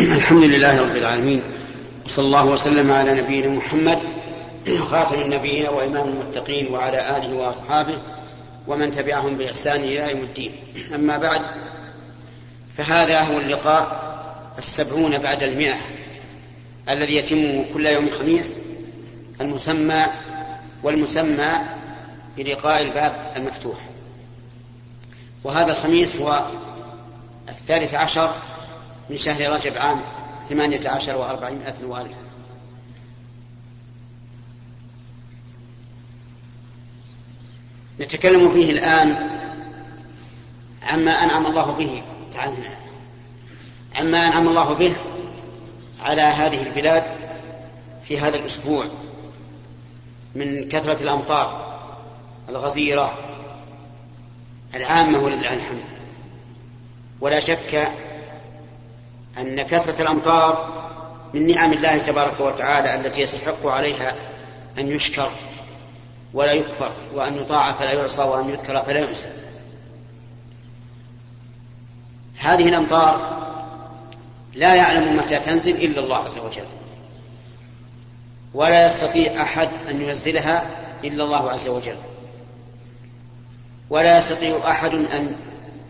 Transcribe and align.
الحمد 0.00 0.44
لله 0.44 0.80
رب 0.80 0.96
العالمين 0.96 1.42
وصلى 2.04 2.26
الله 2.26 2.46
وسلم 2.46 2.92
على 2.92 3.20
نبينا 3.22 3.48
محمد 3.48 3.98
خاتم 4.78 5.20
النبيين 5.20 5.68
وإمام 5.68 6.08
المتقين 6.08 6.72
وعلى 6.72 7.16
آله 7.16 7.34
وأصحابه 7.34 7.98
ومن 8.66 8.90
تبعهم 8.90 9.36
بإحسان 9.36 9.80
إلى 9.80 10.10
يوم 10.10 10.20
الدين. 10.20 10.52
أما 10.94 11.18
بعد 11.18 11.40
فهذا 12.76 13.20
هو 13.20 13.38
اللقاء 13.38 14.10
السبعون 14.58 15.18
بعد 15.18 15.42
المئة 15.42 15.76
الذي 16.88 17.16
يتم 17.16 17.64
كل 17.74 17.86
يوم 17.86 18.10
خميس 18.10 18.56
المسمى 19.40 20.06
والمسمى 20.82 21.52
بلقاء 22.36 22.82
الباب 22.82 23.32
المفتوح. 23.36 23.78
وهذا 25.44 25.70
الخميس 25.70 26.16
هو 26.16 26.44
الثالث 27.48 27.94
عشر 27.94 28.30
من 29.10 29.16
شهر 29.16 29.52
رجب 29.52 29.78
عام 29.78 30.00
ثمانية 30.48 30.88
عشر 30.88 31.16
وأربعمائة 31.16 31.84
وألف. 31.84 32.16
نتكلم 38.00 38.52
فيه 38.52 38.70
الآن 38.70 39.30
عما 40.82 41.10
أنعم 41.10 41.46
الله 41.46 41.72
به 41.72 42.02
تعالى. 42.34 42.68
عما 43.96 44.28
أنعم 44.28 44.48
الله 44.48 44.74
به 44.74 44.96
على 46.00 46.22
هذه 46.22 46.62
البلاد 46.62 47.04
في 48.04 48.18
هذا 48.18 48.36
الأسبوع 48.36 48.86
من 50.34 50.68
كثرة 50.68 51.02
الأمطار 51.02 51.78
الغزيرة 52.48 53.18
العامة 54.74 55.18
ولله 55.18 55.54
الحمد. 55.54 55.84
ولا 57.20 57.40
شك 57.40 57.90
أن 59.40 59.62
كثرة 59.62 60.02
الأمطار 60.02 60.80
من 61.34 61.46
نعم 61.46 61.72
الله 61.72 61.98
تبارك 61.98 62.40
وتعالى 62.40 62.94
التي 62.94 63.20
يستحق 63.20 63.66
عليها 63.66 64.14
أن 64.78 64.88
يشكر 64.88 65.30
ولا 66.34 66.52
يكفر 66.52 66.90
وأن 67.14 67.36
يطاع 67.36 67.72
فلا 67.72 67.92
يعصى 67.92 68.22
وأن 68.22 68.48
يذكر 68.48 68.82
فلا 68.82 68.98
ينسى 69.00 69.28
هذه 72.38 72.68
الأمطار 72.68 73.40
لا 74.54 74.74
يعلم 74.74 75.16
متى 75.16 75.38
تنزل 75.38 75.76
إلا 75.76 76.00
الله 76.00 76.18
عز 76.18 76.38
وجل. 76.38 76.64
ولا 78.54 78.86
يستطيع 78.86 79.42
أحد 79.42 79.68
أن 79.90 80.00
ينزلها 80.00 80.66
إلا 81.04 81.24
الله 81.24 81.50
عز 81.50 81.68
وجل. 81.68 81.96
ولا 83.90 84.18
يستطيع 84.18 84.70
أحد 84.70 84.94
أن 84.94 85.36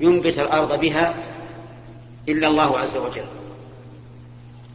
ينبت 0.01 0.39
الأرض 0.39 0.81
بها 0.81 1.15
إلا 2.31 2.49
الله 2.49 2.79
عز 2.79 2.97
وجل. 2.97 3.25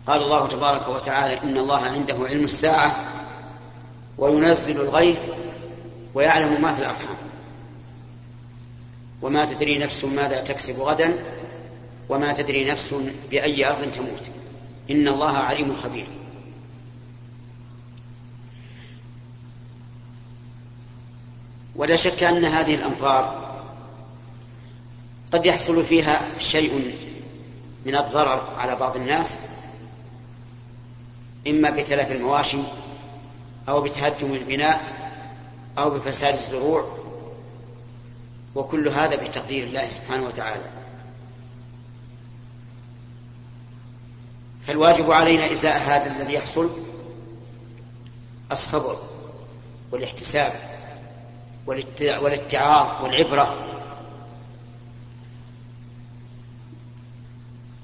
قال 0.07 0.21
الله 0.21 0.47
تبارك 0.47 0.87
وتعالى 0.87 1.41
إن 1.43 1.57
الله 1.57 1.81
عنده 1.81 2.15
علم 2.15 2.43
الساعة 2.43 2.95
وينزل 4.17 4.81
الغيث 4.81 5.19
ويعلم 6.13 6.61
ما 6.61 6.73
في 6.73 6.79
الأرحام. 6.79 7.17
وما 9.21 9.45
تدري 9.45 9.77
نفس 9.77 10.05
ماذا 10.05 10.41
تكسب 10.41 10.79
غدا 10.79 11.13
وما 12.09 12.33
تدري 12.33 12.71
نفس 12.71 12.95
بأي 13.31 13.69
أرض 13.69 13.91
تموت. 13.91 14.29
إن 14.91 15.07
الله 15.07 15.37
عليم 15.37 15.75
خبير. 15.75 16.07
ولا 21.75 21.95
شك 21.95 22.23
أن 22.23 22.45
هذه 22.45 22.75
الأمطار 22.75 23.45
قد 25.31 25.45
يحصل 25.45 25.85
فيها 25.85 26.21
شيء 26.39 26.93
من 27.85 27.95
الضرر 27.95 28.53
على 28.57 28.75
بعض 28.75 28.95
الناس 28.95 29.37
إما 31.47 31.69
بتلف 31.69 32.11
المواشي 32.11 32.57
أو 33.69 33.81
بتهدم 33.81 34.33
البناء 34.33 34.95
أو 35.77 35.89
بفساد 35.89 36.33
الزروع 36.33 36.97
وكل 38.55 38.87
هذا 38.87 39.15
بتقدير 39.15 39.63
الله 39.63 39.87
سبحانه 39.89 40.25
وتعالى. 40.27 40.63
فالواجب 44.67 45.11
علينا 45.11 45.51
إزاء 45.51 45.77
هذا 45.77 46.15
الذي 46.17 46.33
يحصل 46.33 46.69
الصبر 48.51 48.95
والاحتساب 49.91 50.53
والاتعاظ 52.21 53.03
والعبرة 53.03 53.74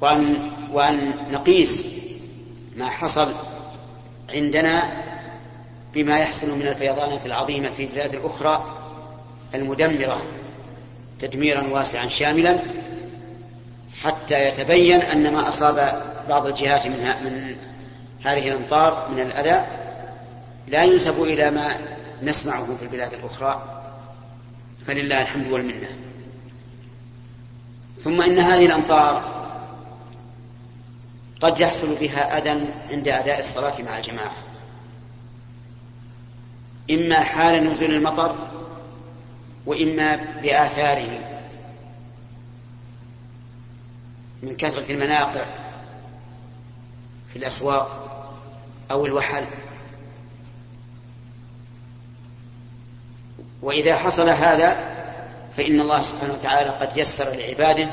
وأن 0.01 0.51
وأن 0.71 1.15
نقيس 1.31 1.87
ما 2.77 2.89
حصل 2.89 3.27
عندنا 4.33 4.91
بما 5.93 6.19
يحصل 6.19 6.59
من 6.59 6.67
الفيضانات 6.67 7.25
العظيمة 7.25 7.69
في 7.69 7.83
البلاد 7.83 8.13
الأخرى 8.13 8.77
المدمرة 9.55 10.21
تدميرا 11.19 11.67
واسعا 11.67 12.07
شاملا 12.07 12.59
حتى 14.03 14.47
يتبين 14.47 15.01
أن 15.01 15.33
ما 15.33 15.49
أصاب 15.49 16.03
بعض 16.29 16.47
الجهات 16.47 16.87
من, 16.87 16.99
من 17.23 17.55
هذه 18.23 18.47
الأمطار 18.47 19.09
من 19.11 19.19
الأذى 19.19 19.65
لا 20.67 20.83
ينسب 20.83 21.23
إلى 21.23 21.51
ما 21.51 21.77
نسمعه 22.23 22.75
في 22.75 22.83
البلاد 22.83 23.13
الأخرى 23.13 23.81
فلله 24.87 25.21
الحمد 25.21 25.47
والمنة. 25.47 25.87
ثم 28.03 28.21
إن 28.21 28.39
هذه 28.39 28.65
الأمطار 28.65 29.30
قد 31.41 31.59
يحصل 31.59 31.95
بها 31.95 32.37
أذى 32.37 32.49
عند 32.91 33.07
أداء 33.07 33.39
الصلاة 33.39 33.81
مع 33.81 33.97
الجماعة. 33.97 34.35
إما 36.91 37.19
حال 37.19 37.71
نزول 37.71 37.93
المطر 37.93 38.35
وإما 39.65 40.15
بآثاره. 40.15 41.19
من 44.43 44.55
كثرة 44.55 44.91
المناقع 44.91 45.45
في 47.33 47.39
الأسواق 47.39 48.11
أو 48.91 49.05
الوحل. 49.05 49.45
وإذا 53.61 53.95
حصل 53.95 54.29
هذا 54.29 54.91
فإن 55.57 55.81
الله 55.81 56.01
سبحانه 56.01 56.33
وتعالى 56.33 56.69
قد 56.69 56.97
يسر 56.97 57.35
لعباده 57.35 57.89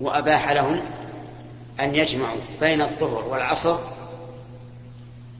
وأباح 0.00 0.50
لهم 0.50 0.80
أن 1.80 1.94
يجمعوا 1.94 2.40
بين 2.60 2.82
الظهر 2.82 3.24
والعصر 3.28 3.76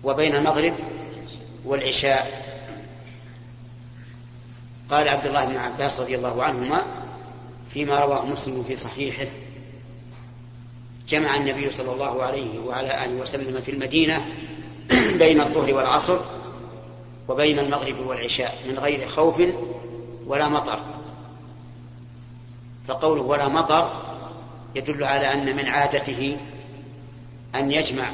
وبين 0.04 0.36
المغرب 0.36 0.74
والعشاء. 1.64 2.44
قال 4.90 5.08
عبد 5.08 5.26
الله 5.26 5.44
بن 5.44 5.56
عباس 5.56 6.00
رضي 6.00 6.16
الله 6.16 6.44
عنهما 6.44 6.82
فيما 7.74 8.00
رواه 8.00 8.26
مسلم 8.26 8.64
في 8.68 8.76
صحيحه 8.76 9.26
جمع 11.08 11.36
النبي 11.36 11.70
صلى 11.70 11.92
الله 11.92 12.22
عليه 12.22 12.58
وعلى 12.58 13.04
آله 13.04 13.14
وسلم 13.14 13.60
في 13.60 13.70
المدينة 13.70 14.26
بين 15.18 15.40
الظهر 15.40 15.74
والعصر 15.74 16.18
وبين 17.28 17.58
المغرب 17.58 18.06
والعشاء 18.06 18.58
من 18.68 18.78
غير 18.78 19.08
خوف 19.08 19.42
ولا 20.26 20.48
مطر. 20.48 20.80
فقوله 22.88 23.22
ولا 23.22 23.48
مطر 23.48 24.03
يدل 24.74 25.04
على 25.04 25.32
أن 25.32 25.56
من 25.56 25.68
عادته 25.68 26.36
أن 27.54 27.70
يجمع 27.72 28.10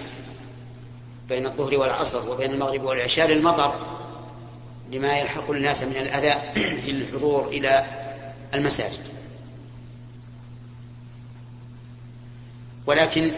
بين 1.28 1.46
الظهر 1.46 1.76
والعصر 1.76 2.30
وبين 2.30 2.50
المغرب 2.50 2.82
والعشاء 2.82 3.26
للمطر 3.26 3.74
لما 4.92 5.18
يلحق 5.18 5.50
الناس 5.50 5.82
من 5.82 5.96
الأذى 5.96 6.52
في 6.82 6.90
الحضور 6.90 7.48
إلى 7.48 7.86
المساجد. 8.54 9.00
ولكن 12.86 13.32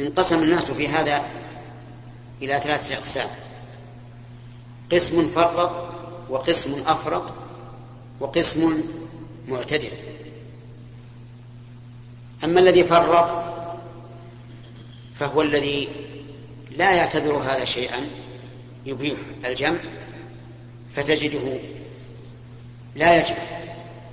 انقسم 0.00 0.42
الناس 0.42 0.70
في 0.70 0.88
هذا 0.88 1.24
إلى 2.42 2.60
ثلاثة 2.60 2.94
أقسام. 2.94 3.28
قسم 4.92 5.28
فرط 5.28 5.90
وقسم 6.30 6.82
أفرط 6.86 7.34
وقسم 8.20 8.82
معتدل. 9.48 9.90
أما 12.44 12.60
الذي 12.60 12.84
فرط 12.84 13.44
فهو 15.18 15.42
الذي 15.42 15.88
لا 16.70 16.92
يعتبر 16.92 17.36
هذا 17.36 17.64
شيئا 17.64 18.00
يبيح 18.86 19.18
الجمع 19.44 19.78
فتجده 20.96 21.58
لا 22.96 23.16
يجمع 23.16 23.38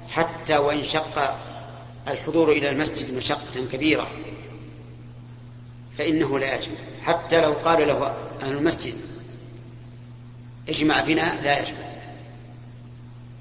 حتى 0.10 0.58
وإن 0.58 0.84
شق 0.84 1.38
الحضور 2.08 2.52
إلى 2.52 2.70
المسجد 2.70 3.18
مشقة 3.18 3.66
كبيرة 3.72 4.08
فإنه 5.98 6.40
لا 6.40 6.56
يجمع 6.56 6.76
حتى 7.04 7.42
لو 7.42 7.54
قال 7.54 7.88
له 7.88 8.16
أهل 8.42 8.52
المسجد 8.52 8.96
اجمع 10.70 11.02
بنا 11.02 11.42
لا 11.42 11.60
يجمع 11.60 11.88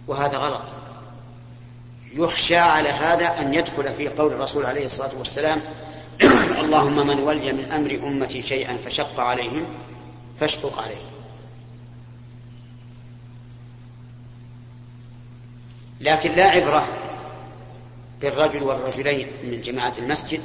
وهذا 0.07 0.39
غلط. 0.39 0.86
يخشى 2.17 2.57
على 2.57 2.89
هذا 2.89 3.41
أن 3.41 3.55
يدخل 3.55 3.95
في 3.95 4.09
قول 4.09 4.33
الرسول 4.33 4.67
عليه 4.67 4.87
الصلاة 4.87 5.19
والسلام 5.19 5.61
اللهم 6.63 7.07
من 7.07 7.21
ولي 7.21 7.53
من 7.53 7.73
أمر 7.73 8.09
أمتي 8.09 8.43
شيئا 8.43 8.77
فشق 8.87 9.21
عليهم 9.21 9.67
فاشقق 10.41 10.79
عليه 10.79 11.17
لكن 16.01 16.33
لا 16.33 16.45
عبرة 16.45 16.89
بالرجل 18.21 18.63
والرجلين 18.63 19.27
من 19.45 19.61
جماعة 19.61 19.93
المسجد. 19.99 20.41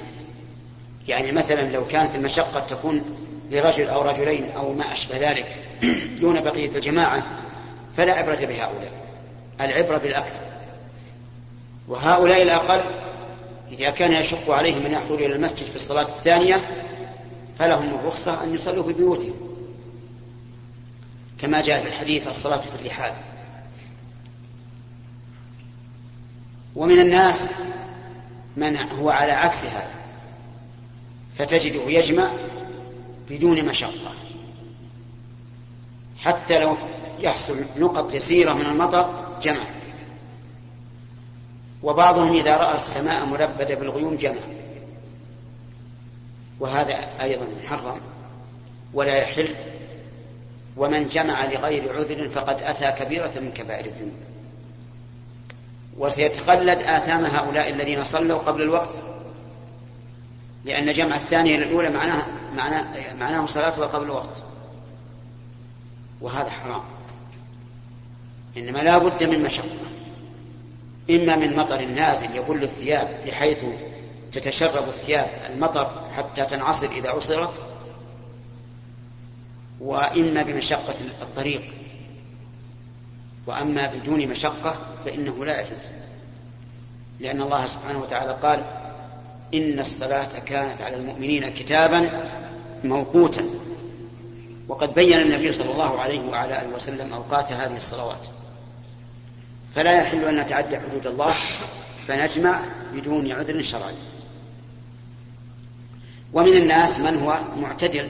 يعني 1.07 1.31
مثلا 1.31 1.61
لو 1.61 1.87
كانت 1.87 2.15
المشقة 2.15 2.59
تكون 2.59 3.01
لرجل 3.51 3.87
أو 3.87 4.01
رجلين 4.01 4.51
أو 4.51 4.73
ما 4.73 4.91
أشبه 4.91 5.31
ذلك 5.31 5.55
دون 6.21 6.41
بقية 6.41 6.75
الجماعة 6.75 7.23
فلا 7.97 8.13
عبرة 8.13 8.35
بهؤلاء. 8.35 8.91
العبرة 9.61 9.97
بالأكثر. 9.97 10.50
وهؤلاء 11.87 12.41
الأقل 12.41 12.81
إذا 13.71 13.89
كان 13.89 14.13
يشق 14.13 14.51
عليهم 14.51 14.85
أن 14.85 14.91
يحضروا 14.91 15.19
إلى 15.19 15.35
المسجد 15.35 15.65
في 15.65 15.75
الصلاة 15.75 16.01
الثانية 16.01 16.61
فلهم 17.59 17.89
الرخصة 17.99 18.43
أن 18.43 18.55
يصلوا 18.55 18.83
في 18.83 18.93
بيوتهم 18.93 19.33
كما 21.39 21.61
جاء 21.61 21.81
في 21.81 21.87
الحديث 21.87 22.27
الصلاة 22.27 22.57
في 22.57 22.81
الرحال. 22.81 23.13
ومن 26.75 26.99
الناس 26.99 27.49
من 28.57 28.77
هو 28.77 29.09
على 29.09 29.31
عكس 29.31 29.65
هذا 29.65 30.01
فتجده 31.37 31.89
يجمع 31.89 32.29
بدون 33.29 33.65
مشقة 33.65 34.11
حتى 36.19 36.59
لو 36.59 36.77
يحصل 37.19 37.65
نقط 37.77 38.13
يسيرة 38.13 38.53
من 38.53 38.65
المطر 38.65 39.37
جمع. 39.41 39.80
وبعضهم 41.83 42.35
إذا 42.35 42.57
رأى 42.57 42.75
السماء 42.75 43.25
ملبدة 43.25 43.75
بالغيوم 43.75 44.15
جمع. 44.15 44.41
وهذا 46.59 46.93
أيضا 47.21 47.47
محرم 47.63 48.01
ولا 48.93 49.15
يحل. 49.15 49.55
ومن 50.77 51.07
جمع 51.07 51.45
لغير 51.45 51.97
عذر 51.97 52.29
فقد 52.29 52.61
أتى 52.61 52.91
كبيرة 52.91 53.31
من 53.35 53.51
كبائر 53.51 53.85
الذنوب. 53.85 54.17
وسيتقلد 55.97 56.79
آثام 56.79 57.25
هؤلاء 57.25 57.69
الذين 57.69 58.03
صلوا 58.03 58.39
قبل 58.39 58.61
الوقت 58.61 58.89
لأن 60.65 60.91
جمع 60.91 61.15
الثانية 61.15 61.55
الأولى 61.55 61.89
معناه 61.89 62.25
معناه, 62.55 63.13
معناه 63.19 63.45
صلاتها 63.45 63.85
قبل 63.85 64.05
الوقت. 64.05 64.43
وهذا 66.21 66.49
حرام. 66.49 66.83
إنما 68.57 68.79
لا 68.79 68.97
بد 68.97 69.23
من 69.23 69.43
مشقة. 69.43 69.65
إما 71.09 71.35
من 71.35 71.55
مطر 71.55 71.85
نازل 71.85 72.35
يبل 72.35 72.63
الثياب 72.63 73.07
بحيث 73.25 73.63
تتشرب 74.31 74.87
الثياب 74.87 75.27
المطر 75.49 75.91
حتى 76.17 76.45
تنعصر 76.45 76.87
إذا 76.87 77.09
عصرت 77.09 77.53
وإما 79.79 80.41
بمشقة 80.41 80.95
الطريق. 81.21 81.61
وأما 83.47 83.87
بدون 83.87 84.27
مشقة 84.27 84.75
فإنه 85.05 85.45
لا 85.45 85.61
يجوز. 85.61 85.71
لأن 87.19 87.41
الله 87.41 87.65
سبحانه 87.65 87.99
وتعالى 87.99 88.37
قال 88.43 88.63
إن 89.53 89.79
الصلاة 89.79 90.39
كانت 90.45 90.81
على 90.81 90.95
المؤمنين 90.95 91.49
كتابا 91.49 92.09
موقوتا. 92.83 93.45
وقد 94.67 94.93
بين 94.93 95.19
النبي 95.19 95.51
صلى 95.51 95.71
الله 95.71 95.99
عليه 95.99 96.19
وعلى 96.29 96.61
آله 96.61 96.75
وسلم 96.75 97.13
أوقات 97.13 97.51
هذه 97.51 97.77
الصلوات. 97.77 98.27
فلا 99.75 100.01
يحل 100.01 100.25
أن 100.25 100.39
نتعدى 100.39 100.79
حدود 100.79 101.07
الله 101.07 101.35
فنجمع 102.07 102.61
بدون 102.93 103.31
عذر 103.31 103.61
شرعي. 103.61 103.93
ومن 106.33 106.57
الناس 106.57 106.99
من 106.99 107.17
هو 107.17 107.39
معتدل 107.61 108.07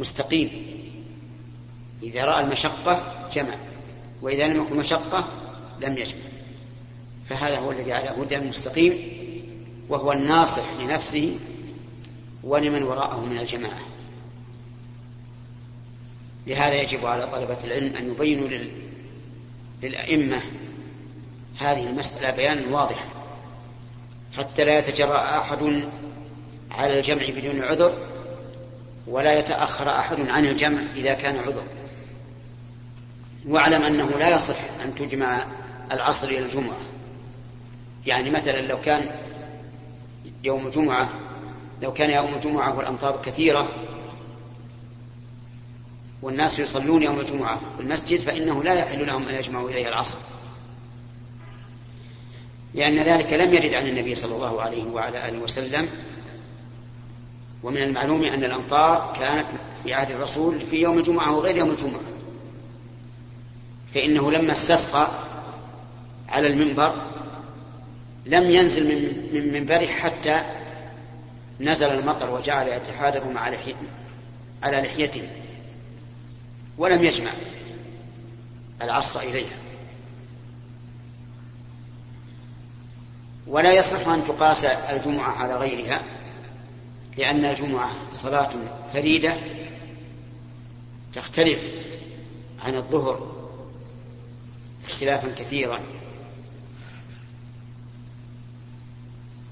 مستقيم. 0.00 0.50
إذا 2.02 2.24
رأى 2.24 2.44
المشقة 2.44 3.28
جمع 3.34 3.54
وإذا 4.22 4.46
لم 4.46 4.62
يكن 4.62 4.76
مشقة 4.76 5.28
لم 5.80 5.98
يجمع. 5.98 6.22
فهذا 7.28 7.58
هو 7.58 7.72
الذي 7.72 7.92
على 7.92 8.08
هدى 8.08 8.38
مستقيم 8.38 8.98
وهو 9.88 10.12
الناصح 10.12 10.64
لنفسه 10.80 11.36
ولمن 12.44 12.82
وراءه 12.82 13.20
من 13.20 13.38
الجماعة. 13.38 13.80
لهذا 16.46 16.82
يجب 16.82 17.06
على 17.06 17.26
طلبة 17.26 17.58
العلم 17.64 17.96
أن 17.96 18.10
يبينوا 18.10 18.48
للأئمة 19.82 20.42
هذه 21.58 21.86
المسألة 21.86 22.36
بيانا 22.36 22.76
واضحا 22.76 23.04
حتى 24.38 24.64
لا 24.64 24.78
يتجرأ 24.78 25.38
أحد 25.38 25.88
على 26.70 26.96
الجمع 26.98 27.22
بدون 27.28 27.62
عذر 27.62 27.98
ولا 29.06 29.38
يتأخر 29.38 29.88
أحد 29.88 30.28
عن 30.28 30.46
الجمع 30.46 30.80
إذا 30.96 31.14
كان 31.14 31.38
عذر 31.38 31.64
واعلم 33.48 33.82
أنه 33.82 34.06
لا 34.06 34.28
يصح 34.28 34.56
أن 34.84 34.94
تجمع 34.94 35.46
العصر 35.92 36.28
إلى 36.28 36.38
الجمعة. 36.38 36.78
يعني 38.06 38.30
مثلا 38.30 38.60
لو 38.60 38.80
كان 38.80 39.10
يوم 40.44 40.66
الجمعة 40.66 41.08
لو 41.82 41.92
كان 41.92 42.10
يوم 42.10 42.34
الجمعة 42.34 42.76
والأمطار 42.76 43.22
كثيرة 43.24 43.68
والناس 46.22 46.58
يصلون 46.58 47.02
يوم 47.02 47.20
الجمعة 47.20 47.60
في 47.76 47.82
المسجد 47.82 48.20
فإنه 48.20 48.64
لا 48.64 48.74
يحل 48.74 49.06
لهم 49.06 49.28
أن 49.28 49.34
يجمعوا 49.34 49.70
إليه 49.70 49.88
العصر. 49.88 50.18
لأن 52.74 52.98
ذلك 52.98 53.32
لم 53.32 53.54
يرد 53.54 53.74
عن 53.74 53.88
النبي 53.88 54.14
صلى 54.14 54.34
الله 54.34 54.62
عليه 54.62 54.84
وعلى 54.84 55.28
آله 55.28 55.38
وسلم. 55.38 55.88
ومن 57.62 57.82
المعلوم 57.82 58.24
أن 58.24 58.44
الأمطار 58.44 59.16
كانت 59.20 59.46
في 59.84 59.94
عهد 59.94 60.10
الرسول 60.10 60.60
في 60.60 60.76
يوم 60.76 60.98
الجمعة 60.98 61.36
وغير 61.36 61.56
يوم 61.56 61.70
الجمعة. 61.70 62.00
فإنه 63.94 64.30
لما 64.30 64.52
استسقى 64.52 65.08
على 66.28 66.46
المنبر 66.46 66.94
لم 68.26 68.50
ينزل 68.50 68.84
من 69.32 69.52
منبره 69.54 69.86
حتى 69.86 70.42
نزل 71.60 71.86
المطر 71.86 72.30
وجعل 72.30 72.68
يتحادر 72.68 73.24
مع 73.24 73.48
لحيته 73.48 73.86
على 74.62 74.80
لحيته. 74.80 75.28
ولم 76.78 77.04
يجمع 77.04 77.30
العصر 78.82 79.20
إليها. 79.20 79.71
ولا 83.46 83.72
يصح 83.72 84.08
أن 84.08 84.24
تقاس 84.24 84.64
الجمعة 84.64 85.30
على 85.30 85.56
غيرها 85.56 86.02
لأن 87.18 87.44
الجمعة 87.44 87.90
صلاة 88.10 88.50
فريدة 88.92 89.36
تختلف 91.12 91.62
عن 92.64 92.74
الظهر 92.74 93.32
اختلافا 94.88 95.28
كثيرا. 95.28 95.80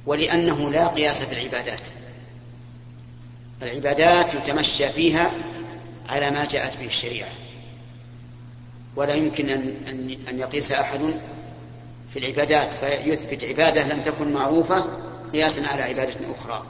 ولأنه 0.07 0.71
لا 0.71 0.87
قياس 0.87 1.23
في 1.23 1.33
العبادات 1.33 1.89
العبادات 3.63 4.35
يتمشى 4.35 4.89
فيها 4.89 5.33
على 6.09 6.31
ما 6.31 6.45
جاءت 6.45 6.77
به 6.77 6.87
الشريعة. 6.87 7.31
ولا 8.97 9.15
يمكن 9.15 9.51
أن 9.51 10.19
أن 10.29 10.39
يقيس 10.39 10.73
أحد 10.73 11.01
في 12.13 12.19
العبادات 12.19 12.75
فيثبت 12.75 13.45
عبادة 13.45 13.83
لم 13.83 14.03
تكن 14.03 14.33
معروفة 14.33 14.85
قياسا 15.33 15.67
على 15.67 15.83
عبادة 15.83 16.33
أخرى. 16.33 16.67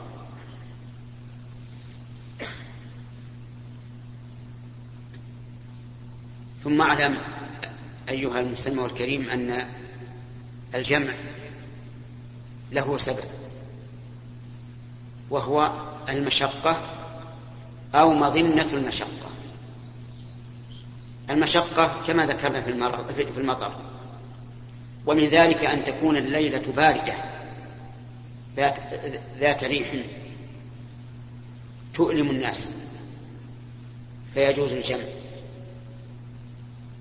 ثم 6.65 6.81
أعلم 6.81 7.19
أيها 8.09 8.41
المستمع 8.41 8.85
الكريم 8.85 9.31
أن 9.31 9.67
الجمع 10.75 11.13
له 12.73 12.99
سبب 12.99 13.25
وهو 15.31 15.73
المشقة 16.09 16.83
أو 17.95 18.15
مظنة 18.15 18.69
المشقة. 18.73 19.31
المشقة 21.31 22.03
كما 22.07 22.27
ذكرنا 22.27 22.61
في 22.61 22.71
المطر. 23.39 23.90
ومن 25.11 25.25
ذلك 25.25 25.64
أن 25.64 25.85
تكون 25.85 26.17
الليلة 26.17 26.73
باردة 26.76 27.14
ذات, 28.57 28.79
ذات 29.38 29.64
ريح 29.64 29.95
تؤلم 31.95 32.31
الناس 32.31 32.69
فيجوز 34.35 34.73
الجمع 34.73 35.05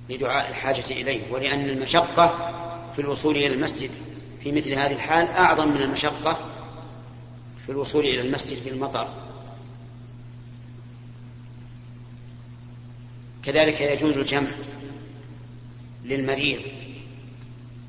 لدعاء 0.10 0.50
الحاجة 0.50 0.84
إليه. 0.92 1.22
ولأن 1.32 1.70
المشقة 1.70 2.54
في 2.96 3.02
الوصول 3.02 3.36
إلى 3.36 3.54
المسجد 3.54 3.90
في 4.44 4.52
مثل 4.52 4.74
هذه 4.74 4.92
الحال 4.94 5.28
أعظم 5.28 5.68
من 5.68 5.82
المشقة 5.82 6.40
في 7.66 7.72
الوصول 7.72 8.06
إلى 8.06 8.22
المسجد 8.22 8.58
في 8.58 8.70
المطر. 8.70 9.08
كذلك 13.44 13.82
يجوز 13.82 14.18
الجمع 14.18 14.50
للمريض 16.06 16.60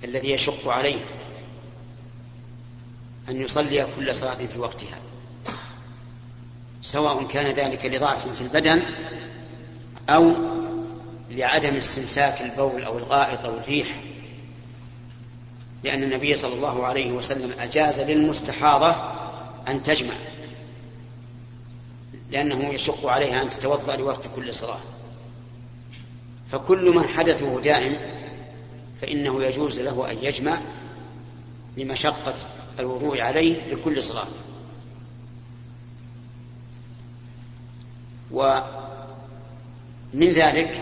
الذي 0.04 0.30
يشق 0.30 0.68
عليه 0.68 1.00
أن 3.28 3.40
يصلي 3.40 3.86
كل 3.96 4.14
صلاة 4.14 4.34
في 4.34 4.58
وقتها. 4.58 4.98
سواء 6.82 7.24
كان 7.26 7.46
ذلك 7.54 7.84
لضعف 7.84 8.28
في 8.28 8.40
البدن 8.40 8.82
أو 10.08 10.34
لعدم 11.30 11.76
استمساك 11.76 12.40
البول 12.40 12.82
أو 12.82 12.98
الغائط 12.98 13.44
أو 13.44 13.56
الريح. 13.56 14.02
لأن 15.84 16.02
النبي 16.02 16.36
صلى 16.36 16.54
الله 16.54 16.86
عليه 16.86 17.12
وسلم 17.12 17.52
أجاز 17.60 18.00
للمستحاضة 18.00 18.96
أن 19.68 19.82
تجمع 19.82 20.14
لأنه 22.30 22.74
يشق 22.74 23.06
عليها 23.06 23.42
أن 23.42 23.50
تتوضأ 23.50 23.96
لوقت 23.96 24.28
كل 24.36 24.54
صلاة. 24.54 24.80
فكل 26.52 26.94
من 26.94 27.04
حدثه 27.04 27.60
دائم 27.60 28.19
فإنه 29.00 29.44
يجوز 29.44 29.80
له 29.80 30.10
أن 30.10 30.16
يجمع 30.22 30.60
لمشقة 31.76 32.34
الوضوء 32.78 33.20
عليه 33.20 33.66
لكل 33.66 34.02
صلاة 34.02 34.26
ومن 38.30 38.62
ذلك 40.14 40.80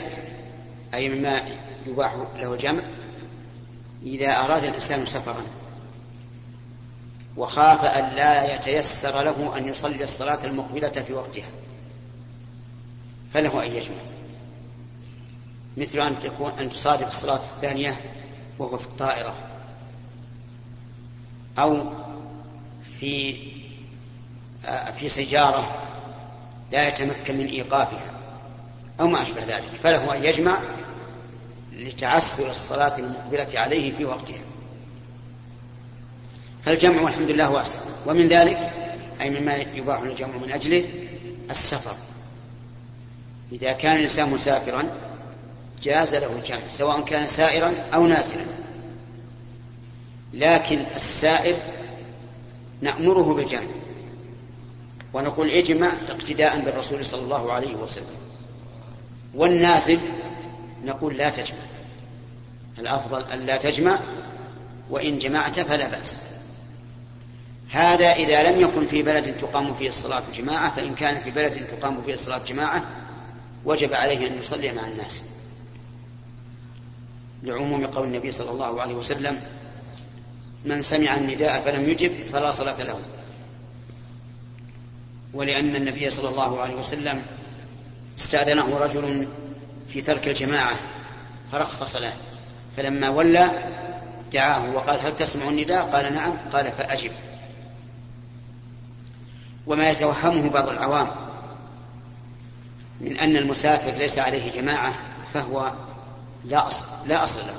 أي 0.95 1.09
مما 1.09 1.43
يباح 1.87 2.15
له 2.37 2.53
الجمع 2.53 2.83
إذا 4.03 4.37
أراد 4.37 4.65
الإنسان 4.65 5.07
سفرا 5.07 5.43
وخاف 7.37 7.85
أن 7.85 8.15
لا 8.17 8.55
يتيسر 8.55 9.23
له 9.23 9.59
أن 9.59 9.69
يصلي 9.69 10.05
الصلاة 10.05 10.45
المقبلة 10.45 10.89
في 10.89 11.13
وقتها 11.13 11.49
فله 13.33 13.67
أن 13.67 13.73
يجمع. 13.73 13.97
مثل 15.77 16.01
أن 16.01 16.21
تكون 16.21 16.53
أن 16.59 16.71
تصادف 16.71 17.09
الصلاة 17.09 17.35
الثانية 17.35 18.01
وهو 18.59 18.79
في 18.79 18.87
الطائرة. 18.87 19.35
أو 21.59 21.93
في 23.01 23.37
آه، 24.67 24.91
في 24.91 25.09
سيارة 25.09 25.77
لا 26.73 26.89
يتمكن 26.89 27.39
من 27.39 27.47
إيقافها. 27.47 28.11
أو 29.01 29.07
ما 29.07 29.23
أشبه 29.23 29.45
ذلك. 29.45 29.71
فله 29.83 30.17
أن 30.17 30.25
يجمع 30.25 30.59
لتعسر 31.73 32.51
الصلاة 32.51 32.99
المقبلة 32.99 33.49
عليه 33.55 33.97
في 33.97 34.05
وقتها. 34.05 34.41
فالجمع 36.65 37.03
والحمد 37.03 37.31
لله 37.31 37.51
واسع. 37.51 37.79
ومن 38.07 38.29
ذلك 38.29 38.73
أي 39.21 39.31
مما 39.31 39.57
يباح 39.57 40.01
الجمع 40.01 40.37
من 40.37 40.53
أجله 40.53 40.85
السفر. 41.51 41.95
إذا 43.53 43.73
كان 43.73 43.97
الإنسان 43.97 44.31
مسافرا 44.31 45.08
جاز 45.83 46.15
له 46.15 46.33
الجمع 46.33 46.69
سواء 46.71 47.01
كان 47.01 47.27
سائرا 47.27 47.75
أو 47.95 48.07
نازلا. 48.07 48.45
لكن 50.35 50.83
السائر 50.97 51.57
نأمره 52.81 53.35
بالجمع. 53.35 53.69
ونقول 55.13 55.51
اجمع 55.51 55.93
اقتداء 56.09 56.61
بالرسول 56.61 57.05
صلى 57.05 57.21
الله 57.21 57.53
عليه 57.53 57.75
وسلم. 57.75 58.17
والنازل 59.35 59.99
نقول 60.85 61.17
لا 61.17 61.31
تجمع. 61.31 61.59
الأفضل 62.79 63.23
أن 63.23 63.39
لا 63.39 63.57
تجمع 63.57 63.99
وإن 64.91 65.19
جمعت 65.19 65.61
فلا 65.61 65.89
بأس. 65.89 66.19
هذا 67.71 68.13
إذا 68.13 68.51
لم 68.51 68.61
يكن 68.61 68.87
في 68.87 69.03
بلد 69.03 69.37
تقام 69.37 69.75
فيه 69.75 69.89
الصلاة 69.89 70.23
جماعة 70.35 70.77
فإن 70.77 70.95
كان 70.95 71.21
في 71.21 71.31
بلد 71.31 71.67
تقام 71.67 72.03
فيه 72.03 72.15
الصلاة 72.15 72.45
جماعة 72.47 72.85
وجب 73.65 73.95
عليه 73.95 74.27
أن 74.27 74.39
يصلي 74.39 74.73
مع 74.73 74.87
الناس. 74.87 75.23
لعموم 77.43 77.87
قول 77.87 78.07
النبي 78.07 78.31
صلى 78.31 78.51
الله 78.51 78.83
عليه 78.83 78.95
وسلم 78.95 79.41
من 80.65 80.83
سمع 80.83 81.17
النداء 81.17 81.61
فلم 81.61 81.89
يجب 81.89 82.13
فلا 82.33 82.51
صلاة 82.51 82.83
له. 82.83 83.01
ولأن 85.35 85.77
النبي 85.77 86.11
صلى 86.11 86.29
الله 86.29 86.61
عليه 86.61 86.75
وسلم 86.75 87.23
استأذنه 88.19 88.79
رجل 88.79 89.29
في 89.89 90.01
ترك 90.01 90.29
الجماعة 90.29 90.77
فرخص 91.53 91.97
له 91.97 92.13
فلما 92.77 93.09
ولى 93.09 93.51
دعاه 94.33 94.75
وقال 94.75 95.01
هل 95.01 95.17
تسمع 95.17 95.49
النداء؟ 95.49 95.83
قال 95.83 96.15
نعم. 96.15 96.33
قال 96.53 96.73
فأجب. 96.73 97.11
وما 99.67 99.91
يتوهمه 99.91 100.51
بعض 100.51 100.69
العوام 100.69 101.09
من 103.01 103.19
أن 103.19 103.37
المسافر 103.37 103.91
ليس 103.91 104.19
عليه 104.19 104.53
جماعة 104.53 104.95
فهو 105.35 105.73
لا 106.45 106.69
أصل 106.69 106.85
لا 107.09 107.25
أصل 107.25 107.41
له. 107.41 107.55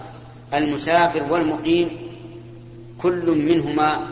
المسافر 0.57 1.24
والمقيم 1.33 1.89
كل 2.98 3.25
منهما 3.31 4.07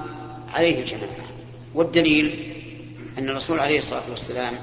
عليه 0.54 0.86
جماعة 0.86 1.28
والدليل 1.74 2.54
أن 3.18 3.30
الرسول 3.30 3.60
عليه 3.60 3.80
الصلاة 3.80 4.10
والسلام 4.10 4.54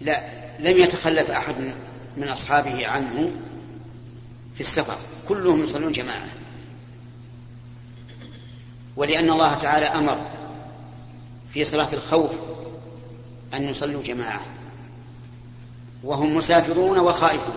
لا 0.00 0.24
لم 0.58 0.78
يتخلف 0.78 1.30
أحد 1.30 1.54
من 2.16 2.28
أصحابه 2.28 2.86
عنه 2.86 3.30
في 4.54 4.60
السفر. 4.60 4.96
كلهم 5.28 5.62
يصلون 5.62 5.92
جماعة. 5.92 6.28
ولأن 8.96 9.30
الله 9.30 9.54
تعالى 9.54 9.86
أمر 9.86 10.26
في 11.52 11.64
صلاة 11.64 11.88
الخوف 11.92 12.30
أن 13.54 13.62
يصلوا 13.62 14.02
جماعة. 14.02 14.40
وهم 16.04 16.36
مسافرون 16.36 16.98
وخائفون. 16.98 17.54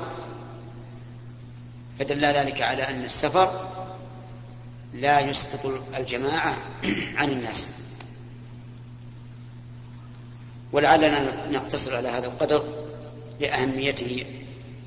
فدل 2.00 2.26
ذلك 2.26 2.62
على 2.62 2.84
أن 2.84 3.04
السفر 3.04 3.70
لا 4.94 5.20
يسقط 5.20 5.82
الجماعة 5.98 6.58
عن 7.16 7.30
الناس. 7.30 7.68
ولعلنا 10.72 11.50
نقتصر 11.50 11.96
على 11.96 12.10
هذا 12.10 12.26
القدر 12.26 12.64
لأهميته. 13.40 14.26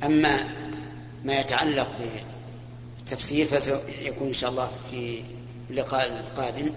أما 0.03 0.49
ما 1.25 1.41
يتعلق 1.41 1.89
بالتفسير 2.99 3.47
فسيكون 3.47 4.29
إن 4.29 4.35
شاء 4.35 4.51
الله 4.51 4.71
في 4.91 5.23
اللقاء 5.71 6.07
القادم 6.07 6.71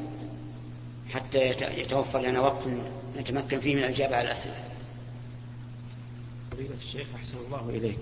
حتى 1.10 1.50
يتوفر 1.78 2.20
لنا 2.20 2.40
وقت 2.40 2.68
نتمكن 3.18 3.60
فيه 3.60 3.76
من 3.76 3.84
الإجابة 3.84 4.16
على 4.16 4.28
الأسئلة. 4.28 4.69
فضيلة 6.60 6.76
الشيخ 6.82 7.08
أحسن 7.16 7.38
الله 7.38 7.70
إليك. 7.70 8.00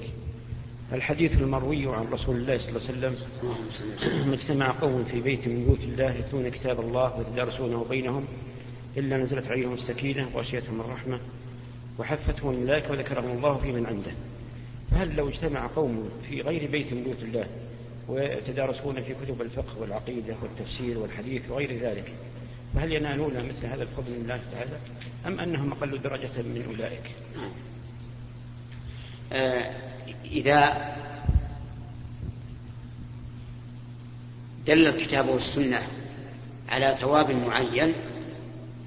الحديث 0.94 1.38
المروي 1.38 1.96
عن 1.96 2.06
رسول 2.12 2.36
الله 2.36 2.58
صلى 2.58 2.70
الله 2.70 2.82
عليه 2.88 3.18
وسلم 3.70 4.34
اجتمع 4.34 4.72
قوم 4.72 5.04
في 5.04 5.22
بيت 5.22 5.48
من 5.48 5.66
بيوت 5.66 5.84
الله 5.84 6.16
يتلون 6.16 6.50
كتاب 6.50 6.80
الله 6.80 7.18
ويتدارسونه 7.18 7.86
بينهم 7.90 8.26
إلا 8.98 9.18
نزلت 9.18 9.48
عليهم 9.48 9.74
السكينة 9.74 10.30
وغشيتهم 10.34 10.82
الرحمة 10.82 11.20
وحفتهم 12.00 12.54
الملائكة 12.54 12.92
وذكرهم 12.92 13.38
الله 13.38 13.58
في 13.58 13.72
من 13.72 13.86
عنده. 13.86 14.12
فهل 14.92 15.16
لو 15.16 15.30
اجتمع 15.30 15.68
قوم 15.68 16.10
في 16.30 16.42
غير 16.42 16.72
بيت 16.72 16.94
من 16.94 17.04
بيوت 17.04 17.24
الله 17.24 17.48
ويتدارسون 18.08 19.02
في 19.02 19.14
كتب 19.14 19.42
الفقه 19.42 19.82
والعقيدة 19.82 20.36
والتفسير 20.42 20.98
والحديث 20.98 21.42
وغير 21.50 21.80
ذلك 21.80 22.14
فهل 22.76 22.94
ينالون 22.94 23.34
مثل 23.34 23.66
هذا 23.66 23.84
الفضل 23.84 24.12
من 24.12 24.22
الله 24.22 24.40
تعالى 24.52 24.78
أم 25.26 25.40
أنهم 25.40 25.72
أقل 25.72 26.02
درجة 26.02 26.42
من 26.42 26.66
أولئك؟ 26.70 27.12
إذا 30.32 30.96
دل 34.66 34.88
الكتاب 34.88 35.30
والسنة 35.30 35.82
على 36.70 36.96
ثواب 37.00 37.32
معين 37.32 37.94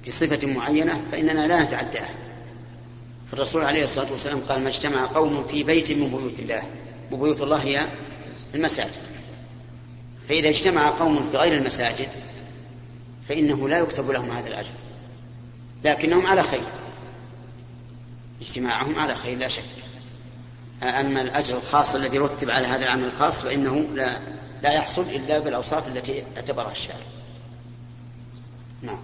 بصفة 0.07 0.47
معينة 0.47 1.01
فإننا 1.11 1.47
لا 1.47 1.63
نتعداه 1.63 2.09
فالرسول 3.31 3.63
عليه 3.63 3.83
الصلاة 3.83 4.11
والسلام 4.11 4.39
قال 4.39 4.63
ما 4.63 4.69
اجتمع 4.69 5.05
قوم 5.05 5.47
في 5.47 5.63
بيت 5.63 5.91
من 5.91 6.09
بيوت 6.09 6.39
الله. 6.39 6.63
وبيوت 7.11 7.41
الله 7.41 7.57
هي 7.57 7.87
المساجد. 8.55 8.91
فإذا 10.29 10.49
اجتمع 10.49 10.89
قوم 10.89 11.29
في 11.31 11.37
غير 11.37 11.57
المساجد 11.57 12.09
فإنه 13.29 13.69
لا 13.69 13.79
يكتب 13.79 14.11
لهم 14.11 14.31
هذا 14.31 14.47
الأجر. 14.47 14.71
لكنهم 15.83 16.25
على 16.25 16.43
خير. 16.43 16.63
اجتماعهم 18.41 18.99
على 18.99 19.15
خير 19.15 19.37
لا 19.37 19.47
شك. 19.47 19.63
أما 20.83 21.21
الأجر 21.21 21.57
الخاص 21.57 21.95
الذي 21.95 22.17
رتب 22.17 22.49
على 22.49 22.67
هذا 22.67 22.83
العمل 22.83 23.03
الخاص 23.03 23.41
فإنه 23.41 23.75
لا 23.75 24.19
لا 24.63 24.71
يحصل 24.71 25.01
إلا 25.01 25.39
بالأوصاف 25.39 25.87
التي 25.87 26.23
اعتبرها 26.37 26.71
الشارع. 26.71 27.05
نعم. 28.81 28.97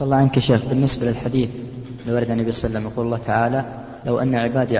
الله 0.00 0.16
عنك 0.16 0.36
يا 0.36 0.40
شيخ. 0.40 0.64
بالنسبة 0.64 1.06
للحديث 1.06 1.50
الذي 2.00 2.12
ورد 2.12 2.30
النبي 2.30 2.52
صلى 2.52 2.68
الله 2.68 2.78
عليه 2.78 2.86
وسلم 2.86 2.92
يقول 2.92 3.06
الله 3.06 3.18
تعالى 3.18 3.84
لو 4.04 4.18
أن 4.18 4.34
عبادي 4.34 4.78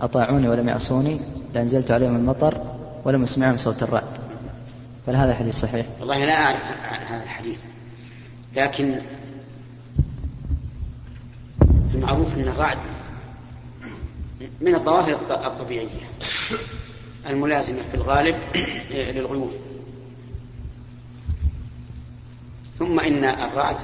أطاعوني 0.00 0.48
ولم 0.48 0.68
يعصوني 0.68 1.20
لأنزلت 1.54 1.90
عليهم 1.90 2.16
المطر 2.16 2.62
ولم 3.04 3.22
أسمعهم 3.22 3.56
صوت 3.56 3.82
الرعد. 3.82 4.21
فهل 5.06 5.16
هذا 5.16 5.34
حديث 5.34 5.56
صحيح؟ 5.56 5.86
والله 6.00 6.24
لا 6.24 6.44
أعرف 6.44 6.62
هذا 7.12 7.22
الحديث. 7.22 7.58
لكن 8.56 9.00
المعروف 11.94 12.34
أن 12.34 12.48
الرعد 12.48 12.78
من 14.60 14.74
الظواهر 14.74 15.14
الطبيعية 15.30 16.10
الملازمة 17.26 17.82
في 17.90 17.94
الغالب 17.94 18.36
للغيوم. 19.14 19.52
ثم 22.78 23.00
إن 23.00 23.24
الرعد 23.24 23.76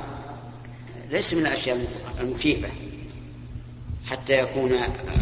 ليس 1.11 1.35
من 1.35 1.47
الأشياء 1.47 1.87
المخيفة 2.21 2.69
حتى 4.07 4.33
يكون 4.33 4.73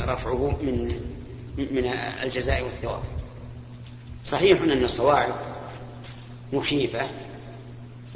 رفعه 0.04 0.58
من 0.62 1.00
من 1.56 1.86
الجزاء 2.22 2.62
والثواب. 2.62 3.02
صحيح 4.24 4.62
أن 4.62 4.84
الصواعق 4.84 5.45
مخيفة 6.52 7.08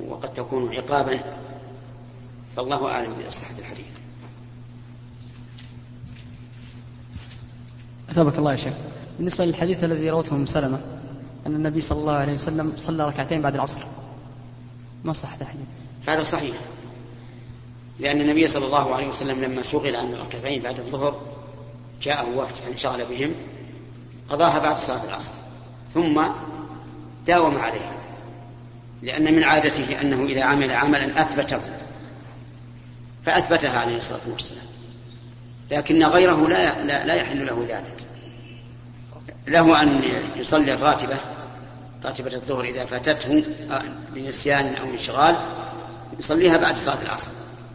وقد 0.08 0.32
تكون 0.32 0.75
عقابا 0.75 1.20
فالله 2.56 2.92
أعلم 2.92 3.14
بصحة 3.26 3.54
الحديث. 3.58 3.90
أثابك 8.10 8.38
الله 8.38 8.50
يا 8.50 8.56
شيخ. 8.56 8.75
بالنسبة 9.16 9.44
للحديث 9.44 9.84
الذي 9.84 10.10
روته 10.10 10.37
أم 10.37 10.46
سلمة 10.46 10.80
أن 11.46 11.54
النبي 11.54 11.80
صلى 11.80 12.00
الله 12.00 12.12
عليه 12.12 12.32
وسلم 12.32 12.72
صلى 12.76 13.08
ركعتين 13.08 13.42
بعد 13.42 13.54
العصر. 13.54 13.80
ما 15.04 15.12
صحة 15.12 15.40
الحديث 15.40 15.66
هذا 16.08 16.22
صحيح 16.22 16.56
لأن 17.99 18.20
النبي 18.20 18.49
صلى 18.49 18.66
الله 18.66 18.94
عليه 18.94 19.08
وسلم 19.08 19.44
لما 19.44 19.62
شغل 19.62 19.96
عن 19.96 20.12
الركعتين 20.12 20.62
بعد 20.62 20.80
الظهر 20.80 21.20
جاءه 22.02 22.37
وفد 22.37 22.54
فانشغل 22.54 23.04
بهم 23.04 23.34
قضاها 24.28 24.58
بعد 24.58 24.78
صلاة 24.78 25.04
العصر 25.04 25.32
ثم 25.94 26.22
داوم 27.26 27.58
عليها. 27.58 28.00
لأن 29.02 29.35
من 29.35 29.45
عادته 29.45 30.00
أنه 30.00 30.25
إذا 30.25 30.45
عمل 30.45 30.71
عملا 30.71 31.23
أثبته 31.23 31.61
فأثبتها 33.26 33.78
عليه 33.78 33.97
الصلاة 33.97 34.21
والسلام. 34.33 34.64
لكن 35.71 36.04
غيره 36.04 36.49
لا, 36.49 36.85
لا, 36.85 37.07
لا 37.07 37.14
يحل 37.14 37.47
له 37.47 37.66
ذلك. 37.69 38.07
له 39.47 39.83
أن 39.83 40.02
يصلي 40.37 40.75
الراتبة 40.75 41.16
راتبة 42.04 42.35
الظهر 42.35 42.64
إذا 42.64 42.85
فاتته 42.85 43.45
بنسيان 44.14 44.75
أو 44.75 44.90
انشغال 44.90 45.37
يصليها 46.19 46.57
بعد 46.57 46.76
صلاة 46.76 47.02
العصر. 47.02 47.30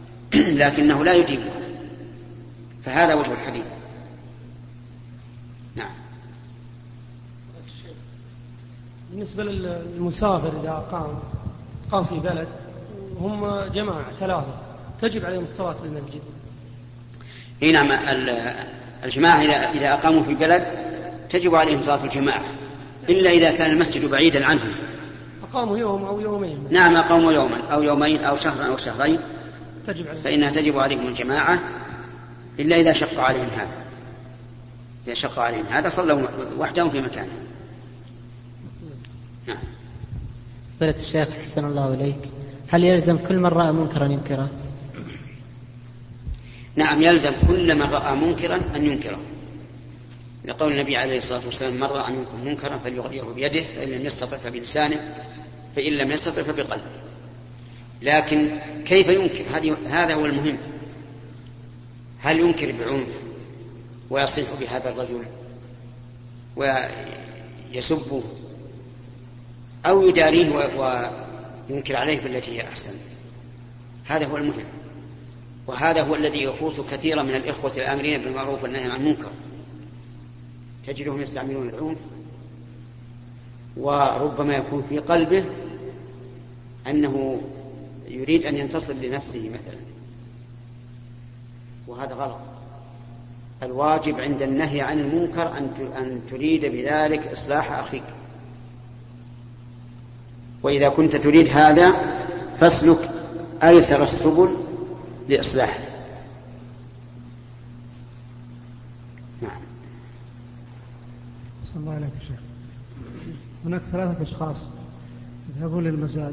لكنه 0.34 1.04
لا 1.04 1.14
يديمها. 1.14 1.50
فهذا 2.84 3.14
وجه 3.14 3.32
الحديث. 3.32 3.66
بالنسبة 9.16 9.44
للمسافر 9.44 10.52
إذا 10.62 10.86
قام 10.92 11.18
قام 11.90 12.04
في 12.04 12.14
بلد 12.14 12.48
هم 13.20 13.60
جماعة 13.74 14.04
ثلاثة 14.20 14.54
تجب 15.02 15.24
عليهم 15.24 15.44
الصلاة 15.44 15.72
في 15.72 15.84
المسجد. 15.84 16.20
اي 17.62 17.72
نعم 17.72 17.92
الجماعة 19.04 19.42
إذا 19.72 19.94
أقاموا 19.94 20.22
في 20.22 20.34
بلد 20.34 20.64
تجب 21.28 21.54
عليهم 21.54 21.82
صلاة 21.82 22.04
الجماعة 22.04 22.42
إلا 23.08 23.30
إذا 23.30 23.50
كان 23.50 23.70
المسجد 23.70 24.10
بعيدا 24.10 24.46
عنهم. 24.46 24.72
أقاموا 25.50 25.78
يوم 25.78 26.04
أو 26.04 26.20
يومين. 26.20 26.66
نعم 26.70 26.96
أقاموا 26.96 27.32
يوما 27.32 27.60
أو 27.72 27.82
يومين 27.82 28.24
أو 28.24 28.36
شهرا 28.36 28.66
أو 28.66 28.76
شهرين. 28.76 29.18
تجب 29.86 30.08
عليهم. 30.08 30.22
فإنها 30.22 30.50
تجب 30.50 30.78
عليهم 30.78 31.06
الجماعة 31.06 31.58
إلا 32.58 32.76
إذا 32.76 32.92
شق 32.92 33.20
عليهم 33.20 33.48
هذا. 33.56 33.76
إذا 35.06 35.14
شق 35.14 35.38
عليهم 35.38 35.64
هذا 35.70 35.88
صلوا 35.88 36.22
وحدهم 36.58 36.90
في 36.90 37.00
مكانه. 37.00 37.32
نعم. 39.46 39.58
فضيلة 40.80 41.00
الشيخ 41.00 41.28
حسن 41.30 41.64
الله 41.64 41.94
إليك. 41.94 42.18
هل 42.68 42.84
يلزم 42.84 43.18
كل 43.18 43.36
من 43.36 43.46
رأى 43.46 43.72
منكرا 43.72 44.04
ينكره؟ 44.04 44.50
نعم 46.76 47.02
يلزم 47.02 47.32
كل 47.48 47.74
من 47.74 47.82
رأى 47.82 48.16
منكرا 48.16 48.60
أن 48.76 48.84
ينكره. 48.84 49.20
لقول 50.44 50.72
النبي 50.72 50.96
عليه 50.96 51.18
الصلاة 51.18 51.46
والسلام 51.46 51.74
من 51.74 51.82
رأى 51.82 52.12
منكم 52.12 52.44
منكرا 52.44 52.78
فليغيره 52.78 53.32
بيده 53.32 53.62
فإن 53.62 53.88
لم 53.88 54.06
يستطع 54.06 54.36
فبلسانه 54.36 55.14
فإن 55.76 55.92
لم 55.92 56.12
يستطع 56.12 56.42
فبقلبه. 56.42 56.82
لكن 58.02 58.48
كيف 58.84 59.08
ينكر؟ 59.08 59.44
هذه 59.54 59.76
هذا 59.86 60.14
هو 60.14 60.26
المهم. 60.26 60.58
هل 62.18 62.40
ينكر 62.40 62.72
بعنف 62.72 63.08
ويصيح 64.10 64.46
بهذا 64.60 64.90
الرجل 64.90 65.22
ويسبه؟ 66.56 68.22
أو 69.88 70.08
يداريه 70.08 70.50
وينكر 71.70 71.96
عليه 71.96 72.20
بالتي 72.20 72.58
هي 72.58 72.68
أحسن. 72.68 72.90
هذا 74.04 74.26
هو 74.26 74.36
المهم. 74.36 74.64
وهذا 75.66 76.02
هو 76.02 76.14
الذي 76.14 76.42
يفوت 76.42 76.80
كثيرا 76.90 77.22
من 77.22 77.34
الإخوة 77.34 77.72
الآمرين 77.76 78.22
بالمعروف 78.22 78.62
والنهي 78.62 78.84
عن 78.84 79.00
المنكر. 79.00 79.30
تجدهم 80.86 81.22
يستعملون 81.22 81.68
العنف 81.68 81.98
وربما 83.76 84.54
يكون 84.54 84.86
في 84.88 84.98
قلبه 84.98 85.44
أنه 86.86 87.40
يريد 88.08 88.46
أن 88.46 88.56
ينتصر 88.56 88.92
لنفسه 88.92 89.48
مثلا. 89.48 89.80
وهذا 91.88 92.14
غلط. 92.14 92.38
الواجب 93.62 94.20
عند 94.20 94.42
النهي 94.42 94.80
عن 94.80 94.98
المنكر 94.98 95.58
أن 95.98 96.20
تريد 96.30 96.64
بذلك 96.64 97.26
إصلاح 97.32 97.72
أخيك. 97.72 98.02
وإذا 100.62 100.88
كنت 100.88 101.16
تريد 101.16 101.48
هذا 101.48 101.92
فاسلك 102.60 103.10
أيسر 103.62 104.02
السبل 104.02 104.48
لإصلاحه. 105.28 105.80
نعم. 109.42 109.60
الله 111.76 111.92
عليك 111.92 112.08
شيخ. 112.28 112.40
هناك 113.66 113.80
ثلاثة 113.92 114.22
أشخاص 114.22 114.56
يذهبون 115.56 115.84
للمزاد. 115.84 116.32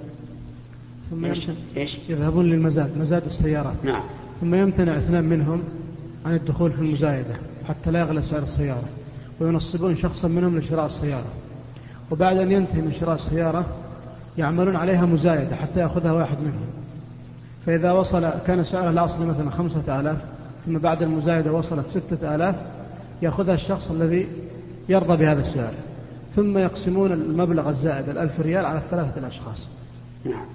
ثم 1.12 1.26
إيش؟ 1.26 1.48
إيش؟ 1.78 1.98
يذهبون 2.10 2.46
للمزاد 2.46 2.98
مزاد 2.98 3.26
السيارات 3.26 3.76
نعم. 3.84 4.04
ثم 4.42 4.56
يمتنع 4.56 4.98
اثنان 4.98 5.24
منهم 5.24 5.64
عن 6.26 6.36
الدخول 6.36 6.72
في 6.72 6.80
المزايدة 6.80 7.36
حتى 7.68 7.92
لا 7.92 8.00
يغلى 8.00 8.22
سعر 8.22 8.44
السيارة 8.44 8.90
وينصبون 9.40 9.98
شخصا 9.98 10.28
منهم 10.28 10.58
لشراء 10.58 10.86
السيارة. 10.86 11.28
وبعد 12.12 12.38
أن 12.38 12.52
ينتهي 12.52 12.82
من 12.82 12.94
شراء 13.00 13.16
السيارة 13.16 13.66
يعملون 14.38 14.76
عليها 14.76 15.06
مزايدة 15.06 15.56
حتى 15.56 15.80
يأخذها 15.80 16.12
واحد 16.12 16.38
منهم. 16.40 16.68
فإذا 17.66 17.92
وصل 17.92 18.30
كان 18.48 18.64
سعرها 18.64 18.90
الأصلي 18.90 19.26
مثلا 19.26 19.50
خمسة 19.50 20.00
آلاف 20.00 20.18
ثم 20.66 20.78
بعد 20.78 21.02
المزايدة 21.02 21.52
وصلت 21.52 21.90
ستة 21.90 22.36
آلاف 22.36 22.56
يأخذها 23.22 23.54
الشخص 23.54 23.92
الذي 23.92 24.28
يرضى 24.90 25.18
بهذا 25.18 25.42
السعر. 25.42 25.74
ثم 26.36 26.58
يقسمون 26.58 27.12
المبلغ 27.12 27.70
الزائد 27.70 28.10
الألف 28.10 28.40
ريال 28.40 28.66
على 28.66 28.78
الثلاثة 28.78 29.20
الأشخاص. 29.20 29.68
نعم. 30.26 30.46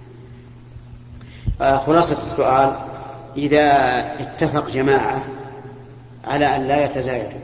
آه، 1.60 1.76
خلاصة 1.76 2.16
السؤال 2.16 2.72
إذا 3.36 3.66
اتفق 4.20 4.70
جماعة 4.70 5.22
على 6.24 6.56
أن 6.56 6.62
لا 6.62 6.84
يتزايدوا 6.84 7.40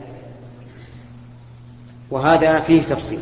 وهذا 2.11 2.59
فيه 2.59 2.81
تفصيل. 2.81 3.19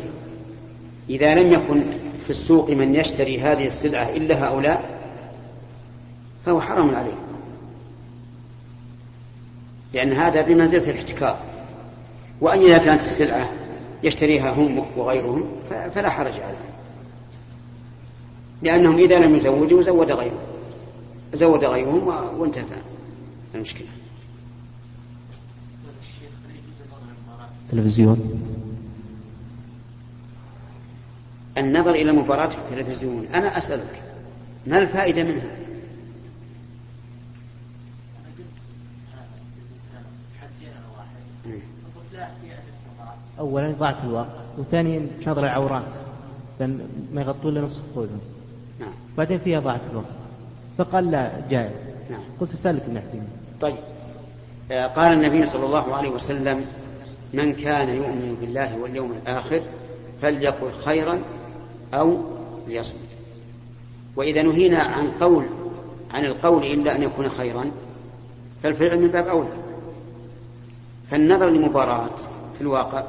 إذا 1.10 1.34
لم 1.34 1.52
يكن 1.52 1.82
في 2.24 2.30
السوق 2.30 2.70
من 2.70 2.94
يشتري 2.94 3.40
هذه 3.40 3.66
السلعة 3.66 4.10
إلا 4.10 4.48
هؤلاء 4.48 5.00
فهو 6.46 6.60
حرام 6.60 6.94
عليه. 6.94 7.18
لأن 9.92 10.12
هذا 10.12 10.42
بمنزلة 10.42 10.90
الاحتكار. 10.90 11.38
وأن 12.40 12.58
إذا 12.58 12.78
كانت 12.78 13.02
السلعة 13.02 13.48
يشتريها 14.02 14.50
هم 14.52 14.84
وغيرهم 14.96 15.44
فلا 15.94 16.10
حرج 16.10 16.32
عليه. 16.32 16.64
لأنهم 18.62 18.98
إذا 18.98 19.18
لم 19.18 19.36
يزودوا 19.36 19.82
زود 19.82 20.12
غيرهم 20.12 20.38
زود 21.34 21.64
غيرهم 21.64 22.06
وانتهى 22.38 22.64
المشكلة. 23.54 23.88
تلفزيون. 27.70 28.40
النظر 31.58 31.90
إلى 31.90 32.12
مباراة 32.12 32.48
في 32.48 32.58
التلفزيون. 32.58 33.26
أنا 33.34 33.58
أسألك 33.58 34.02
ما 34.66 34.78
الفائدة 34.78 35.22
منها؟ 35.22 35.56
أولا 43.38 43.74
ضاعت 43.78 44.04
الوقت 44.04 44.28
وثانيا 44.58 45.06
نظر 45.26 45.44
العورات 45.44 45.82
لأن 46.60 46.88
ما 47.12 47.20
يغطون 47.20 47.54
لنصف 47.54 47.82
خذهم 47.94 48.20
نعم. 48.80 48.92
بعدين 49.18 49.38
فيها 49.38 49.60
ضاعت 49.60 49.80
الوقت. 49.90 50.06
فقال 50.78 51.10
لا 51.10 51.30
جائز. 51.50 51.72
نعم. 52.10 52.20
قلت 52.40 52.56
سألك 52.56 52.82
ابن 52.82 52.96
عثيمين 52.96 53.28
طيب. 53.60 53.76
آه، 54.70 54.86
قال 54.86 55.12
النبي 55.12 55.46
صلى 55.46 55.66
الله 55.66 55.94
عليه 55.94 56.10
وسلم 56.10 56.64
من 57.34 57.54
كان 57.54 57.88
يؤمن 57.88 58.36
بالله 58.40 58.78
واليوم 58.78 59.12
الآخر 59.12 59.60
فليقل 60.22 60.72
خيرا 60.84 61.18
أو 61.94 62.18
ليصمت. 62.68 62.98
وإذا 64.16 64.42
نهينا 64.42 64.82
عن 64.82 65.10
قول 65.20 65.44
عن 66.14 66.24
القول 66.24 66.64
إلا 66.64 66.96
أن 66.96 67.02
يكون 67.02 67.28
خيرا 67.28 67.70
فالفعل 68.62 69.00
من 69.00 69.08
باب 69.08 69.28
أولى. 69.28 69.48
فالنظر 71.10 71.48
لمباراة 71.48 72.16
في 72.54 72.60
الواقع 72.60 73.02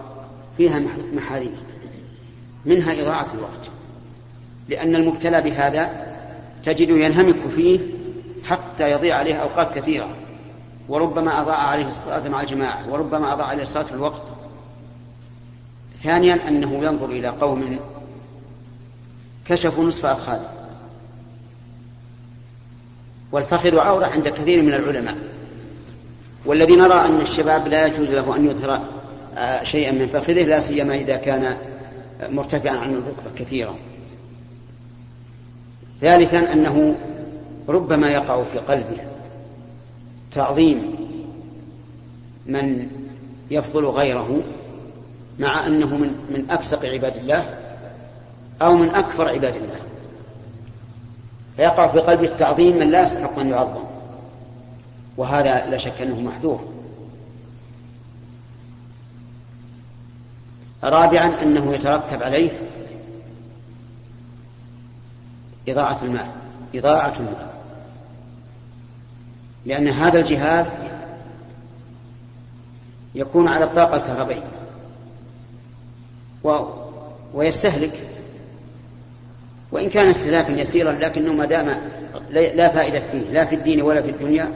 فيها 0.57 0.81
محاذير. 1.13 1.57
منها 2.65 3.01
إضاعة 3.01 3.27
الوقت. 3.33 3.69
لأن 4.69 4.95
المبتلى 4.95 5.41
بهذا 5.41 6.15
تجد 6.63 6.89
ينهمك 6.89 7.47
فيه 7.55 7.79
حتى 8.43 8.91
يضيع 8.91 9.17
عليه 9.17 9.35
أوقات 9.35 9.75
كثيرة. 9.75 10.09
وربما 10.89 11.41
أضاع 11.41 11.57
عليه 11.57 11.87
الصلاة 11.87 12.29
مع 12.29 12.41
الجماعة 12.41 12.91
وربما 12.91 13.33
أضاع 13.33 13.47
عليه 13.47 13.63
الصلاة 13.63 13.83
في 13.83 13.91
الوقت. 13.91 14.33
ثانيا 16.03 16.47
أنه 16.47 16.73
ينظر 16.83 17.09
إلى 17.09 17.27
قوم 17.27 17.79
كشفوا 19.45 19.83
نصف 19.83 20.05
أفخاذه 20.05 20.51
والفخذ 23.31 23.77
عورة 23.79 24.05
عند 24.05 24.27
كثير 24.27 24.61
من 24.61 24.73
العلماء. 24.73 25.17
والذي 26.45 26.75
نرى 26.75 26.93
أن 26.93 27.21
الشباب 27.21 27.67
لا 27.67 27.87
يجوز 27.87 28.09
له 28.09 28.35
أن 28.35 28.45
يظهر 28.45 28.81
آه، 29.37 29.63
شيئا 29.63 29.91
من 29.91 30.07
فخذه 30.07 30.43
لا 30.43 30.59
سيما 30.59 30.95
إذا 30.95 31.15
كان 31.15 31.57
مرتفعا 32.29 32.77
عن 32.77 32.93
الركبة 32.93 33.39
كثيرا. 33.39 33.75
ثالثا 36.01 36.53
أنه 36.53 36.95
ربما 37.67 38.11
يقع 38.11 38.43
في 38.43 38.59
قلبه 38.59 38.97
تعظيم 40.31 40.95
من 42.45 42.87
يفضل 43.51 43.85
غيره 43.85 44.41
مع 45.39 45.67
أنه 45.67 45.97
من, 45.97 46.15
من 46.29 46.45
أفسق 46.49 46.85
عباد 46.85 47.17
الله 47.17 47.64
أو 48.61 48.75
من 48.75 48.89
أكثر 48.89 49.29
عباد 49.29 49.55
الله. 49.55 49.79
فيقع 51.55 51.87
في 51.87 51.99
قلبه 51.99 52.23
التعظيم 52.23 52.77
من 52.77 52.91
لا 52.91 53.01
يستحق 53.01 53.39
أن 53.39 53.49
يعظم. 53.49 53.83
وهذا 55.17 55.69
لا 55.69 55.77
شك 55.77 56.01
أنه 56.01 56.21
محذور. 56.21 56.67
رابعا 60.83 61.41
أنه 61.41 61.73
يترتب 61.73 62.23
عليه 62.23 62.49
إضاعة 65.67 66.03
المال. 66.03 66.27
إضاعة 66.75 67.13
المال. 67.19 67.47
لأن 69.65 69.87
هذا 69.87 70.19
الجهاز 70.19 70.69
يكون 73.15 73.47
على 73.47 73.65
الطاقة 73.65 73.95
الكهربائية. 73.95 74.51
و... 76.43 76.59
ويستهلك 77.33 78.14
وإن 79.75 79.89
كان 79.89 80.09
استهلاكا 80.09 80.51
يسيرا 80.51 80.91
لكنه 80.91 81.33
ما 81.33 81.45
دام 81.45 81.81
لا 82.31 82.69
فائدة 82.69 83.01
فيه 83.11 83.31
لا 83.31 83.45
في 83.45 83.55
الدين 83.55 83.81
ولا 83.81 84.01
في 84.01 84.09
الدنيا 84.09 84.51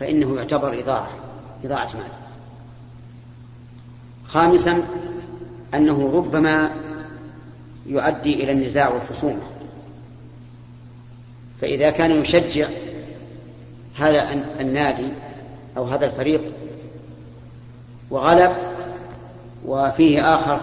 فإنه 0.00 0.36
يعتبر 0.36 0.78
إضاعة 0.78 1.10
إضاعة 1.64 1.90
مال. 1.94 2.06
خامسا 4.26 4.82
أنه 5.74 6.12
ربما 6.14 6.70
يؤدي 7.86 8.34
إلى 8.44 8.52
النزاع 8.52 8.88
والخصومة. 8.88 9.42
فإذا 11.60 11.90
كان 11.90 12.10
يشجع 12.10 12.68
هذا 13.96 14.32
النادي 14.60 15.08
أو 15.76 15.84
هذا 15.84 16.06
الفريق 16.06 16.42
وغلب 18.10 18.52
وفيه 19.66 20.34
آخر 20.34 20.60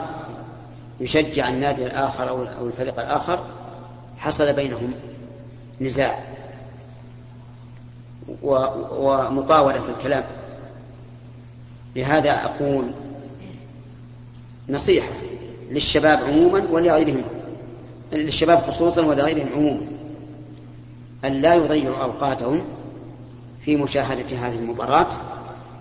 يشجع 0.99 1.49
النادي 1.49 1.85
الآخر 1.85 2.29
أو 2.29 2.67
الفريق 2.67 2.99
الآخر 2.99 3.39
حصل 4.17 4.53
بينهم 4.53 4.93
نزاع 5.81 6.19
ومطاولة 8.43 9.79
في 9.79 9.89
الكلام. 9.97 10.23
لهذا 11.95 12.31
أقول 12.31 12.91
نصيحة 14.69 15.09
للشباب 15.71 16.19
عموما 16.27 16.63
ولغيرهم 16.71 17.23
للشباب 18.11 18.59
خصوصا 18.59 19.01
ولغيرهم 19.05 19.49
عموما 19.55 19.87
أن 21.25 21.41
لا 21.41 21.55
يضيعوا 21.55 22.03
أوقاتهم 22.03 22.61
في 23.65 23.75
مشاهدة 23.75 24.37
هذه 24.37 24.55
المباراة 24.55 25.07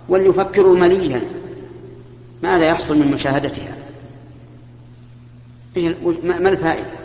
وليفكروا 0.08 0.76
مليا 0.76 1.22
ماذا 2.42 2.66
يحصل 2.66 2.98
من 2.98 3.06
مشاهدتها. 3.10 3.77
ما 6.24 6.48
الفائدة؟ 6.48 6.97